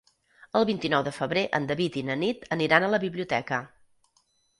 [0.59, 3.61] El vint-i-nou de febrer en David i na Nit aniran a la biblioteca.